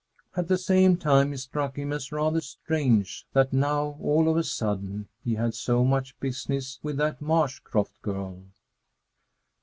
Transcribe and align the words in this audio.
At 0.35 0.47
the 0.47 0.57
same 0.57 0.97
time 0.97 1.31
it 1.31 1.37
struck 1.37 1.75
him 1.77 1.93
as 1.93 2.11
rather 2.11 2.41
strange 2.41 3.27
that 3.33 3.53
now, 3.53 3.97
all 4.01 4.27
of 4.27 4.35
a 4.35 4.43
sudden, 4.43 5.09
he 5.23 5.35
had 5.35 5.53
so 5.53 5.85
much 5.85 6.19
business 6.19 6.79
with 6.81 6.97
that 6.97 7.21
marsh 7.21 7.59
croft 7.59 8.01
girl! 8.01 8.45